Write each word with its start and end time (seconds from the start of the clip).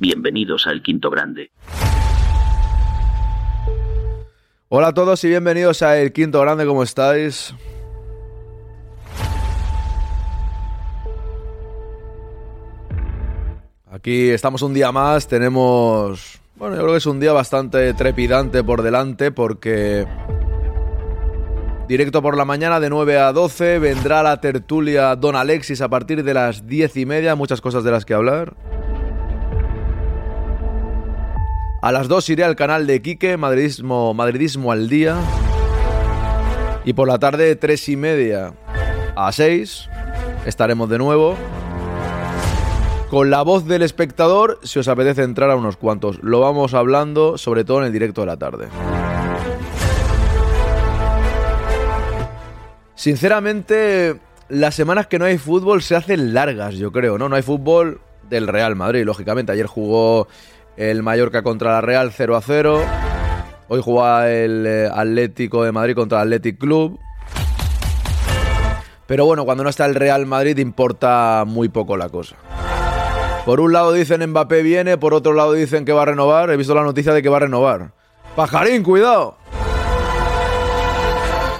Bienvenidos 0.00 0.68
al 0.68 0.80
Quinto 0.80 1.10
Grande. 1.10 1.50
Hola 4.68 4.88
a 4.88 4.94
todos 4.94 5.24
y 5.24 5.28
bienvenidos 5.28 5.82
a 5.82 5.98
El 5.98 6.12
Quinto 6.12 6.40
Grande, 6.40 6.66
¿cómo 6.66 6.84
estáis? 6.84 7.52
Aquí 13.90 14.28
estamos 14.30 14.62
un 14.62 14.72
día 14.72 14.92
más, 14.92 15.26
tenemos... 15.26 16.40
Bueno, 16.54 16.76
yo 16.76 16.82
creo 16.82 16.92
que 16.92 16.98
es 16.98 17.06
un 17.06 17.18
día 17.18 17.32
bastante 17.32 17.92
trepidante 17.94 18.62
por 18.62 18.82
delante 18.82 19.32
porque... 19.32 20.06
Directo 21.88 22.22
por 22.22 22.36
la 22.36 22.44
mañana 22.44 22.78
de 22.78 22.90
9 22.90 23.18
a 23.18 23.32
12 23.32 23.80
vendrá 23.80 24.22
la 24.22 24.40
tertulia 24.40 25.16
Don 25.16 25.34
Alexis 25.34 25.80
a 25.80 25.88
partir 25.88 26.22
de 26.22 26.34
las 26.34 26.68
10 26.68 26.96
y 26.98 27.06
media, 27.06 27.34
muchas 27.34 27.60
cosas 27.60 27.82
de 27.82 27.90
las 27.90 28.04
que 28.04 28.14
hablar. 28.14 28.54
A 31.80 31.92
las 31.92 32.08
2 32.08 32.30
iré 32.30 32.42
al 32.42 32.56
canal 32.56 32.88
de 32.88 33.00
Quique, 33.00 33.36
Madridismo, 33.36 34.12
Madridismo 34.12 34.72
al 34.72 34.88
día. 34.88 35.16
Y 36.84 36.92
por 36.92 37.06
la 37.06 37.20
tarde, 37.20 37.54
3 37.54 37.88
y 37.90 37.96
media 37.96 38.52
a 39.14 39.30
6, 39.30 39.88
estaremos 40.44 40.88
de 40.88 40.98
nuevo. 40.98 41.36
Con 43.10 43.30
la 43.30 43.42
voz 43.42 43.64
del 43.66 43.82
espectador, 43.82 44.58
si 44.64 44.80
os 44.80 44.88
apetece 44.88 45.22
entrar 45.22 45.50
a 45.50 45.56
unos 45.56 45.76
cuantos. 45.76 46.18
Lo 46.20 46.40
vamos 46.40 46.74
hablando, 46.74 47.38
sobre 47.38 47.62
todo 47.64 47.78
en 47.78 47.86
el 47.86 47.92
directo 47.92 48.22
de 48.22 48.26
la 48.26 48.36
tarde. 48.36 48.66
Sinceramente, 52.96 54.18
las 54.48 54.74
semanas 54.74 55.06
que 55.06 55.20
no 55.20 55.26
hay 55.26 55.38
fútbol 55.38 55.80
se 55.82 55.94
hacen 55.94 56.34
largas, 56.34 56.74
yo 56.74 56.90
creo, 56.90 57.18
¿no? 57.18 57.28
No 57.28 57.36
hay 57.36 57.42
fútbol 57.42 58.00
del 58.28 58.48
Real 58.48 58.74
Madrid, 58.74 59.04
lógicamente. 59.04 59.52
Ayer 59.52 59.66
jugó 59.66 60.26
el 60.78 61.02
Mallorca 61.02 61.42
contra 61.42 61.72
la 61.72 61.80
Real 61.80 62.12
0 62.12 62.36
a 62.36 62.40
0. 62.40 62.80
Hoy 63.66 63.80
juega 63.82 64.30
el 64.30 64.64
eh, 64.64 64.88
Atlético 64.90 65.64
de 65.64 65.72
Madrid 65.72 65.96
contra 65.96 66.22
el 66.22 66.28
Athletic 66.28 66.58
Club. 66.58 67.00
Pero 69.06 69.24
bueno, 69.26 69.44
cuando 69.44 69.64
no 69.64 69.70
está 69.70 69.86
el 69.86 69.96
Real 69.96 70.24
Madrid 70.26 70.56
importa 70.58 71.42
muy 71.46 71.68
poco 71.68 71.96
la 71.96 72.08
cosa. 72.08 72.36
Por 73.44 73.60
un 73.60 73.72
lado 73.72 73.92
dicen 73.92 74.24
Mbappé 74.30 74.62
viene, 74.62 74.98
por 74.98 75.14
otro 75.14 75.32
lado 75.32 75.52
dicen 75.52 75.84
que 75.84 75.92
va 75.92 76.02
a 76.02 76.06
renovar. 76.06 76.50
He 76.50 76.56
visto 76.56 76.74
la 76.74 76.84
noticia 76.84 77.12
de 77.12 77.22
que 77.22 77.28
va 77.28 77.38
a 77.38 77.40
renovar. 77.40 77.92
Pajarín, 78.36 78.84
cuidado. 78.84 79.36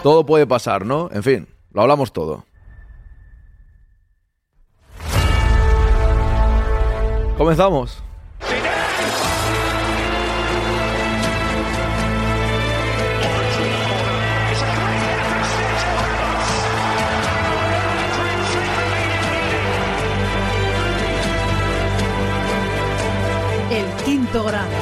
Todo 0.04 0.24
puede 0.24 0.46
pasar, 0.46 0.86
¿no? 0.86 1.08
En 1.12 1.24
fin, 1.24 1.48
lo 1.72 1.82
hablamos 1.82 2.12
todo. 2.12 2.44
Comenzamos. 7.36 8.02
El 24.28 24.77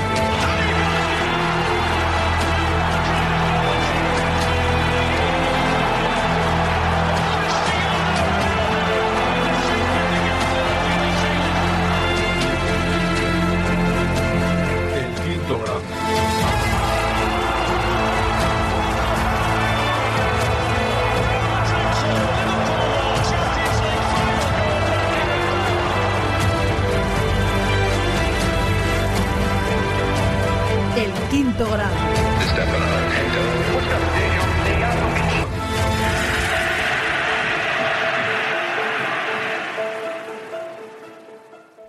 El 31.07 31.13
quinto 31.31 31.65
grado. 31.71 31.95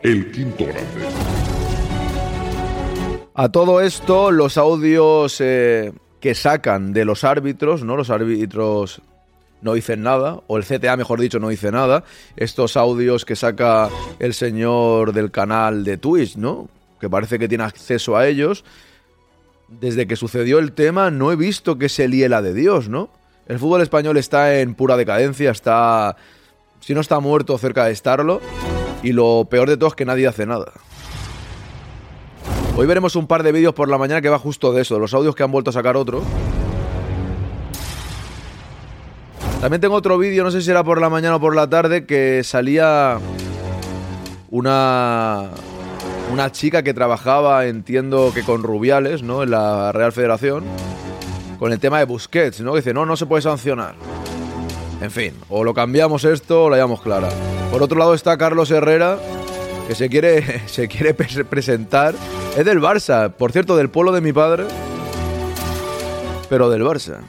El 0.04 0.32
quinto 0.32 0.66
grande. 0.66 0.84
A 3.34 3.50
todo 3.50 3.82
esto, 3.82 4.30
los 4.30 4.56
audios 4.60 5.42
eh, 5.42 5.92
que 6.20 6.36
sacan 6.36 6.94
de 6.94 7.04
los 7.04 7.24
árbitros, 7.24 7.84
¿no? 7.84 7.98
Los 7.98 8.12
árbitros 8.12 9.02
no 9.64 9.74
dicen 9.74 10.04
nada, 10.04 10.42
o 10.46 10.58
el 10.58 10.64
CTA, 10.64 10.96
mejor 10.96 11.20
dicho, 11.20 11.40
no 11.40 11.50
dice 11.50 11.72
nada. 11.72 12.04
Estos 12.36 12.78
audios 12.78 13.26
que 13.26 13.36
saca 13.36 13.90
el 14.20 14.36
señor 14.36 15.12
del 15.12 15.32
canal 15.32 15.84
de 15.84 15.98
Twitch, 15.98 16.36
¿no? 16.36 16.70
Que 17.02 17.10
parece 17.10 17.40
que 17.40 17.48
tiene 17.48 17.64
acceso 17.64 18.16
a 18.16 18.28
ellos. 18.28 18.64
Desde 19.68 20.08
que 20.08 20.16
sucedió 20.16 20.60
el 20.60 20.72
tema, 20.72 21.12
no 21.12 21.32
he 21.32 21.36
visto 21.36 21.78
que 21.78 21.90
se 21.90 22.08
líe 22.08 22.30
la 22.30 22.42
de 22.42 22.54
Dios, 22.54 22.88
¿no? 22.88 23.10
El 23.48 23.60
fútbol 23.60 23.82
español 23.82 24.18
está 24.18 24.60
en 24.60 24.76
pura 24.76 24.98
decadencia, 24.98 25.52
está. 25.52 26.16
Si 26.80 26.94
no 26.94 27.02
está 27.02 27.20
muerto, 27.20 27.58
cerca 27.58 27.86
de 27.86 27.92
estarlo. 27.92 28.42
Y 29.04 29.12
lo 29.12 29.48
peor 29.50 29.70
de 29.70 29.78
todo 29.78 29.90
es 29.90 29.96
que 29.96 30.06
nadie 30.06 30.28
hace 30.28 30.46
nada. 30.46 30.72
Hoy 32.78 32.86
veremos 32.86 33.16
un 33.16 33.28
par 33.28 33.44
de 33.44 33.52
vídeos 33.52 33.74
por 33.74 33.90
la 33.90 33.98
mañana 33.98 34.22
que 34.22 34.30
va 34.30 34.38
justo 34.38 34.72
de 34.72 34.84
eso, 34.84 35.00
los 35.00 35.14
audios 35.14 35.36
que 35.36 35.44
han 35.44 35.52
vuelto 35.52 35.72
a 35.72 35.74
sacar 35.74 35.98
otro. 35.98 36.22
También 39.60 39.82
tengo 39.82 39.96
otro 39.96 40.18
vídeo, 40.20 40.44
no 40.44 40.52
sé 40.52 40.62
si 40.62 40.70
era 40.70 40.84
por 40.84 41.02
la 41.02 41.10
mañana 41.10 41.38
o 41.38 41.40
por 41.40 41.56
la 41.56 41.68
tarde, 41.68 42.06
que 42.06 42.44
salía 42.44 43.18
una 44.52 45.50
una 46.32 46.52
chica 46.52 46.84
que 46.84 46.94
trabajaba, 46.94 47.66
entiendo 47.66 48.32
que 48.34 48.44
con 48.44 48.64
Rubiales, 48.64 49.24
¿no? 49.24 49.44
En 49.44 49.52
la 49.52 49.92
Real 49.92 50.12
Federación, 50.12 50.64
con 51.60 51.72
el 51.72 51.80
tema 51.80 52.00
de 52.00 52.06
Busquets, 52.06 52.62
¿no? 52.62 52.72
Que 52.74 52.80
dice, 52.80 52.94
no, 52.94 53.06
no 53.06 53.16
se 53.18 53.26
puede 53.26 53.42
sancionar. 53.42 53.96
En 55.02 55.12
fin, 55.12 55.34
o 55.50 55.64
lo 55.64 55.74
cambiamos 55.74 56.24
esto 56.26 56.66
o 56.66 56.70
la 56.70 56.78
llevamos 56.78 57.02
clara. 57.02 57.30
Por 57.72 57.84
otro 57.84 57.98
lado 57.98 58.14
está 58.14 58.38
Carlos 58.38 58.72
Herrera, 58.72 59.18
que 59.88 59.96
se 59.96 60.10
quiere, 60.10 60.64
se 60.68 60.88
quiere 60.88 61.14
pre- 61.14 61.46
presentar. 61.46 62.14
Es 62.58 62.66
del 62.66 62.82
Barça, 62.82 63.32
por 63.32 63.52
cierto, 63.52 63.76
del 63.78 63.90
pueblo 63.90 64.12
de 64.12 64.22
mi 64.22 64.34
padre, 64.34 64.66
pero 66.50 66.70
del 66.70 66.82
Barça. 66.84 67.20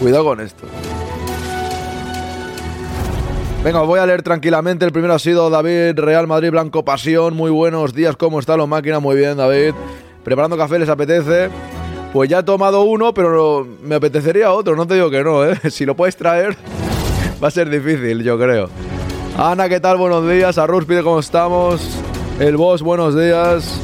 Cuidado 0.00 0.24
con 0.24 0.40
esto. 0.40 0.66
Venga, 3.62 3.82
os 3.82 3.86
voy 3.86 4.00
a 4.00 4.06
leer 4.06 4.22
tranquilamente. 4.22 4.86
El 4.86 4.92
primero 4.92 5.12
ha 5.12 5.18
sido 5.18 5.50
David 5.50 5.98
Real 5.98 6.26
Madrid 6.26 6.50
Blanco 6.50 6.82
Pasión. 6.82 7.36
Muy 7.36 7.50
buenos 7.50 7.92
días, 7.92 8.16
¿cómo 8.16 8.40
están 8.40 8.56
los 8.56 8.66
máquinas? 8.66 9.02
Muy 9.02 9.16
bien, 9.16 9.36
David. 9.36 9.74
Preparando 10.24 10.56
café, 10.56 10.78
¿les 10.78 10.88
apetece? 10.88 11.50
Pues 12.14 12.30
ya 12.30 12.38
he 12.38 12.42
tomado 12.42 12.82
uno, 12.84 13.12
pero 13.12 13.66
me 13.82 13.96
apetecería 13.96 14.50
otro, 14.50 14.76
no 14.76 14.86
te 14.86 14.94
digo 14.94 15.10
que 15.10 15.22
no, 15.22 15.44
¿eh? 15.44 15.58
Si 15.70 15.84
lo 15.84 15.94
puedes 15.94 16.16
traer, 16.16 16.56
va 17.42 17.48
a 17.48 17.50
ser 17.50 17.68
difícil, 17.68 18.22
yo 18.22 18.38
creo. 18.38 18.70
Ana, 19.36 19.68
¿qué 19.68 19.78
tal? 19.78 19.98
Buenos 19.98 20.26
días. 20.28 20.56
Arrus 20.56 20.86
pide 20.86 21.02
cómo 21.02 21.20
estamos. 21.20 21.82
El 22.38 22.56
boss, 22.56 22.80
buenos 22.80 23.14
días. 23.14 23.78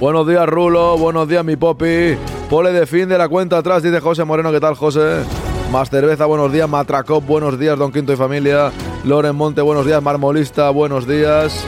Buenos 0.00 0.26
días, 0.26 0.46
Rulo. 0.48 0.96
Buenos 0.96 1.28
días, 1.28 1.44
mi 1.44 1.56
popi. 1.56 2.16
Pole 2.48 2.72
de 2.72 2.86
fin 2.86 3.06
de 3.06 3.18
la 3.18 3.28
cuenta 3.28 3.58
atrás, 3.58 3.82
dice 3.82 4.00
José 4.00 4.24
Moreno. 4.24 4.50
¿Qué 4.50 4.60
tal, 4.60 4.74
José? 4.76 5.24
Más 5.72 5.90
cerveza, 5.90 6.24
buenos 6.24 6.50
días. 6.50 6.68
Matracop, 6.68 7.24
buenos 7.26 7.58
días. 7.58 7.78
Don 7.78 7.92
Quinto 7.92 8.12
y 8.12 8.16
familia. 8.16 8.72
Loren 9.04 9.36
Monte, 9.36 9.60
buenos 9.60 9.84
días. 9.84 10.02
Marmolista, 10.02 10.70
buenos 10.70 11.06
días. 11.06 11.62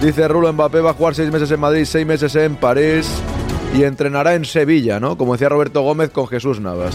Dice 0.00 0.28
Rulo 0.28 0.52
Mbappé 0.52 0.80
va 0.80 0.90
a 0.90 0.94
jugar 0.94 1.16
seis 1.16 1.30
meses 1.32 1.50
en 1.50 1.58
Madrid, 1.58 1.84
seis 1.84 2.06
meses 2.06 2.34
en 2.36 2.54
París 2.54 3.10
y 3.74 3.82
entrenará 3.82 4.34
en 4.34 4.44
Sevilla, 4.44 5.00
¿no? 5.00 5.18
Como 5.18 5.32
decía 5.32 5.48
Roberto 5.48 5.82
Gómez 5.82 6.10
con 6.10 6.28
Jesús 6.28 6.60
Navas. 6.60 6.94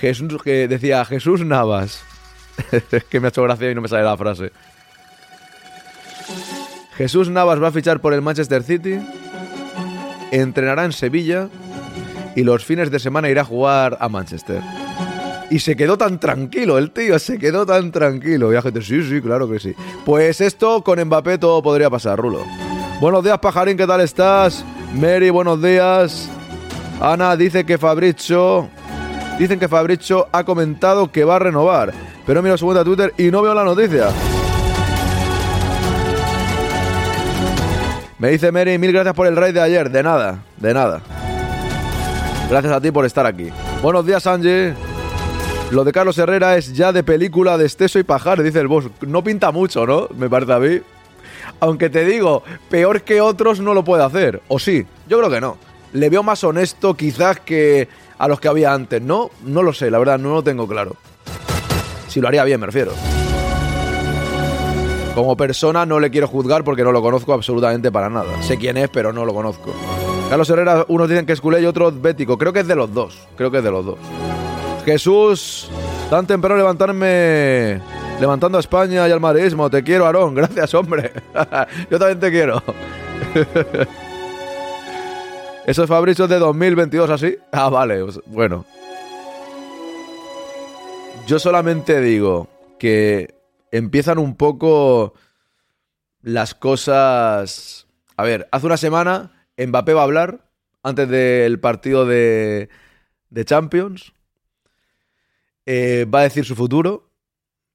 Jesús, 0.00 0.42
que 0.42 0.66
decía 0.66 1.04
Jesús 1.04 1.44
Navas. 1.44 2.02
es 2.72 3.04
que 3.10 3.20
me 3.20 3.26
ha 3.26 3.28
hecho 3.28 3.42
gracia 3.42 3.70
y 3.70 3.74
no 3.74 3.82
me 3.82 3.88
sale 3.88 4.04
la 4.04 4.16
frase. 4.16 4.52
Jesús 6.96 7.28
Navas 7.28 7.62
va 7.62 7.68
a 7.68 7.72
fichar 7.72 8.00
por 8.00 8.14
el 8.14 8.22
Manchester 8.22 8.62
City, 8.62 8.98
entrenará 10.30 10.86
en 10.86 10.92
Sevilla 10.92 11.48
y 12.34 12.44
los 12.44 12.64
fines 12.64 12.90
de 12.90 12.98
semana 12.98 13.28
irá 13.28 13.42
a 13.42 13.44
jugar 13.44 13.98
a 14.00 14.08
Manchester. 14.08 14.62
Y 15.50 15.60
se 15.60 15.76
quedó 15.76 15.96
tan 15.96 16.18
tranquilo, 16.18 16.76
el 16.76 16.90
tío 16.90 17.18
se 17.18 17.38
quedó 17.38 17.64
tan 17.64 17.92
tranquilo. 17.92 18.50
Y 18.50 18.56
la 18.56 18.62
gente, 18.62 18.82
sí, 18.82 19.02
sí, 19.02 19.20
claro 19.20 19.48
que 19.48 19.60
sí. 19.60 19.74
Pues 20.04 20.40
esto 20.40 20.82
con 20.82 21.02
Mbappé 21.02 21.38
todo 21.38 21.62
podría 21.62 21.88
pasar, 21.88 22.18
Rulo. 22.18 22.44
Buenos 23.00 23.22
días, 23.22 23.38
pajarín, 23.38 23.76
¿qué 23.76 23.86
tal 23.86 24.00
estás? 24.00 24.64
Mary, 24.94 25.30
buenos 25.30 25.62
días. 25.62 26.28
Ana 27.00 27.36
dice 27.36 27.64
que 27.64 27.78
Fabricio. 27.78 28.68
Dicen 29.38 29.60
que 29.60 29.68
Fabricio 29.68 30.28
ha 30.32 30.44
comentado 30.44 31.12
que 31.12 31.24
va 31.24 31.36
a 31.36 31.38
renovar. 31.38 31.92
Pero 32.26 32.42
miro 32.42 32.56
su 32.56 32.64
cuenta 32.64 32.82
Twitter 32.82 33.12
y 33.16 33.30
no 33.30 33.42
veo 33.42 33.54
la 33.54 33.64
noticia. 33.64 34.08
Me 38.18 38.30
dice 38.30 38.50
Mary, 38.50 38.78
mil 38.78 38.92
gracias 38.92 39.14
por 39.14 39.26
el 39.26 39.36
raid 39.36 39.54
de 39.54 39.60
ayer. 39.60 39.90
De 39.90 40.02
nada, 40.02 40.42
de 40.56 40.74
nada. 40.74 41.02
Gracias 42.48 42.72
a 42.72 42.80
ti 42.80 42.90
por 42.90 43.04
estar 43.04 43.26
aquí. 43.26 43.50
Buenos 43.82 44.06
días, 44.06 44.26
Angie. 44.26 44.74
Lo 45.70 45.82
de 45.82 45.92
Carlos 45.92 46.16
Herrera 46.16 46.56
es 46.56 46.74
ya 46.74 46.92
de 46.92 47.02
película 47.02 47.58
de 47.58 47.66
Esteso 47.66 47.98
y 47.98 48.04
Pajar, 48.04 48.42
dice 48.42 48.60
el 48.60 48.68
boss. 48.68 48.86
No 49.06 49.24
pinta 49.24 49.50
mucho, 49.50 49.84
¿no? 49.84 50.08
Me 50.16 50.30
parece 50.30 50.52
a 50.52 50.58
mí. 50.58 50.80
Aunque 51.60 51.90
te 51.90 52.04
digo, 52.04 52.44
peor 52.70 53.02
que 53.02 53.20
otros 53.20 53.60
no 53.60 53.74
lo 53.74 53.84
puede 53.84 54.04
hacer. 54.04 54.42
¿O 54.48 54.58
sí? 54.58 54.86
Yo 55.08 55.18
creo 55.18 55.30
que 55.30 55.40
no. 55.40 55.58
Le 55.92 56.08
veo 56.08 56.22
más 56.22 56.44
honesto 56.44 56.94
quizás 56.94 57.40
que 57.40 57.88
a 58.18 58.28
los 58.28 58.38
que 58.38 58.48
había 58.48 58.72
antes, 58.72 59.02
¿no? 59.02 59.30
No 59.44 59.62
lo 59.62 59.72
sé, 59.72 59.90
la 59.90 59.98
verdad, 59.98 60.18
no 60.18 60.34
lo 60.34 60.42
tengo 60.42 60.68
claro. 60.68 60.96
Si 62.08 62.20
lo 62.20 62.28
haría 62.28 62.44
bien, 62.44 62.60
me 62.60 62.66
refiero. 62.66 62.92
Como 65.14 65.36
persona 65.36 65.84
no 65.84 65.98
le 65.98 66.10
quiero 66.10 66.28
juzgar 66.28 66.62
porque 66.62 66.84
no 66.84 66.92
lo 66.92 67.02
conozco 67.02 67.32
absolutamente 67.32 67.90
para 67.90 68.08
nada. 68.08 68.42
Sé 68.42 68.56
quién 68.56 68.76
es, 68.76 68.88
pero 68.88 69.12
no 69.12 69.24
lo 69.24 69.34
conozco. 69.34 69.74
Carlos 70.28 70.48
Herrera, 70.48 70.84
unos 70.88 71.08
dicen 71.08 71.26
que 71.26 71.32
es 71.32 71.40
culé 71.40 71.60
y 71.60 71.66
otros 71.66 72.00
bético. 72.00 72.38
Creo 72.38 72.52
que 72.52 72.60
es 72.60 72.68
de 72.68 72.76
los 72.76 72.92
dos. 72.92 73.26
Creo 73.36 73.50
que 73.50 73.58
es 73.58 73.64
de 73.64 73.70
los 73.70 73.84
dos. 73.84 73.98
Jesús, 74.86 75.68
tan 76.08 76.26
temprano 76.28 76.56
levantarme. 76.56 77.82
Levantando 78.20 78.56
a 78.56 78.60
España 78.60 79.08
y 79.08 79.10
al 79.10 79.18
madridismo. 79.18 79.68
Te 79.68 79.82
quiero, 79.82 80.06
Aarón. 80.06 80.32
Gracias, 80.36 80.72
hombre. 80.74 81.12
Yo 81.90 81.98
también 81.98 82.20
te 82.20 82.30
quiero. 82.30 82.62
¿Eso 85.66 85.82
es 85.82 85.88
Fabricio 85.88 86.28
de 86.28 86.38
2022 86.38 87.10
así? 87.10 87.36
Ah, 87.50 87.68
vale. 87.68 88.04
Pues, 88.04 88.20
bueno. 88.26 88.64
Yo 91.26 91.40
solamente 91.40 92.00
digo 92.00 92.48
que 92.78 93.34
empiezan 93.72 94.18
un 94.18 94.36
poco 94.36 95.14
las 96.22 96.54
cosas... 96.54 97.88
A 98.16 98.22
ver, 98.22 98.46
hace 98.52 98.66
una 98.66 98.76
semana 98.76 99.32
Mbappé 99.58 99.94
va 99.94 100.02
a 100.02 100.04
hablar 100.04 100.48
antes 100.84 101.08
del 101.08 101.58
partido 101.58 102.06
de, 102.06 102.68
de 103.30 103.44
Champions. 103.44 104.12
Eh, 105.66 106.06
va 106.12 106.20
a 106.20 106.22
decir 106.22 106.44
su 106.44 106.54
futuro. 106.54 107.10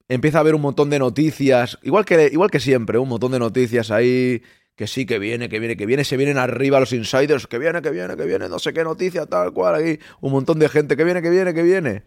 Empieza 0.07 0.39
a 0.39 0.41
haber 0.41 0.55
un 0.55 0.61
montón 0.61 0.89
de 0.89 0.99
noticias, 0.99 1.77
igual 1.83 2.03
que, 2.05 2.29
igual 2.31 2.49
que 2.49 2.59
siempre, 2.59 2.97
un 2.97 3.07
montón 3.07 3.31
de 3.31 3.39
noticias 3.39 3.91
ahí, 3.91 4.41
que 4.75 4.87
sí, 4.87 5.05
que 5.05 5.19
viene, 5.19 5.47
que 5.47 5.59
viene, 5.59 5.77
que 5.77 5.85
viene, 5.85 6.03
se 6.03 6.17
vienen 6.17 6.37
arriba 6.37 6.79
los 6.79 6.91
insiders, 6.91 7.47
que 7.47 7.57
viene, 7.57 7.81
que 7.81 7.91
viene, 7.91 8.17
que 8.17 8.25
viene, 8.25 8.49
no 8.49 8.59
sé 8.59 8.73
qué 8.73 8.83
noticia, 8.83 9.25
tal 9.25 9.53
cual, 9.53 9.75
ahí, 9.75 9.99
un 10.19 10.31
montón 10.31 10.59
de 10.59 10.67
gente, 10.67 10.97
que 10.97 11.03
viene, 11.03 11.21
que 11.21 11.29
viene, 11.29 11.53
que 11.53 11.63
viene. 11.63 12.03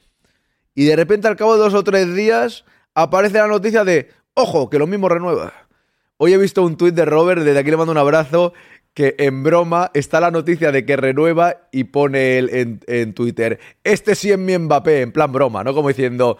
Y 0.74 0.84
de 0.84 0.96
repente 0.96 1.28
al 1.28 1.36
cabo 1.36 1.54
de 1.54 1.62
dos 1.62 1.74
o 1.74 1.84
tres 1.84 2.14
días 2.14 2.64
aparece 2.94 3.38
la 3.38 3.46
noticia 3.46 3.84
de, 3.84 4.10
ojo, 4.34 4.68
que 4.68 4.78
lo 4.78 4.86
mismo 4.86 5.08
renueva. 5.08 5.54
Hoy 6.16 6.32
he 6.32 6.38
visto 6.38 6.62
un 6.62 6.76
tuit 6.76 6.94
de 6.94 7.04
Robert, 7.04 7.42
desde 7.42 7.58
aquí 7.58 7.70
le 7.70 7.76
mando 7.76 7.92
un 7.92 7.98
abrazo, 7.98 8.52
que 8.94 9.16
en 9.18 9.42
broma 9.42 9.90
está 9.92 10.20
la 10.20 10.30
noticia 10.30 10.70
de 10.70 10.86
que 10.86 10.96
renueva 10.96 11.68
y 11.72 11.84
pone 11.84 12.38
él 12.38 12.80
en, 12.86 13.12
Twitter, 13.12 13.58
este 13.82 14.14
sí 14.14 14.30
es 14.30 14.38
mi 14.38 14.56
Mbappé, 14.56 15.02
en 15.02 15.10
plan 15.10 15.32
broma, 15.32 15.64
¿no? 15.64 15.74
Como 15.74 15.88
diciendo, 15.88 16.38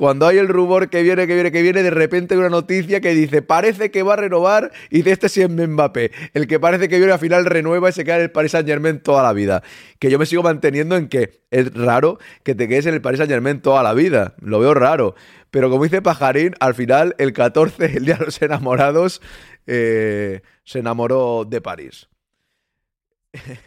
cuando 0.00 0.26
hay 0.26 0.38
el 0.38 0.48
rumor 0.48 0.88
que 0.88 1.02
viene, 1.02 1.26
que 1.26 1.34
viene, 1.34 1.52
que 1.52 1.60
viene, 1.60 1.82
de 1.82 1.90
repente 1.90 2.32
hay 2.32 2.40
una 2.40 2.48
noticia 2.48 3.02
que 3.02 3.14
dice, 3.14 3.42
parece 3.42 3.90
que 3.90 4.02
va 4.02 4.14
a 4.14 4.16
renovar 4.16 4.72
y 4.88 5.02
de 5.02 5.10
este 5.10 5.28
sí 5.28 5.42
es 5.42 5.50
Mbappé. 5.50 6.10
El 6.32 6.46
que 6.46 6.58
parece 6.58 6.88
que 6.88 6.96
viene 6.96 7.12
al 7.12 7.18
final 7.18 7.44
renueva 7.44 7.90
y 7.90 7.92
se 7.92 8.02
queda 8.02 8.16
en 8.16 8.22
el 8.22 8.30
Paris 8.30 8.52
Saint 8.52 8.66
Germain 8.66 9.00
toda 9.00 9.22
la 9.22 9.34
vida. 9.34 9.62
Que 9.98 10.10
yo 10.10 10.18
me 10.18 10.24
sigo 10.24 10.42
manteniendo 10.42 10.96
en 10.96 11.10
que 11.10 11.42
es 11.50 11.74
raro 11.74 12.18
que 12.44 12.54
te 12.54 12.66
quedes 12.66 12.86
en 12.86 12.94
el 12.94 13.02
Paris 13.02 13.18
Saint 13.18 13.30
Germain 13.30 13.60
toda 13.60 13.82
la 13.82 13.92
vida. 13.92 14.32
Lo 14.40 14.58
veo 14.58 14.72
raro. 14.72 15.16
Pero 15.50 15.68
como 15.68 15.84
dice 15.84 16.00
Pajarín, 16.00 16.54
al 16.60 16.74
final, 16.74 17.14
el 17.18 17.34
14, 17.34 17.98
el 17.98 18.06
día 18.06 18.14
de 18.14 18.24
los 18.24 18.40
enamorados, 18.40 19.20
eh, 19.66 20.40
se 20.64 20.78
enamoró 20.78 21.44
de 21.44 21.60
París. 21.60 22.08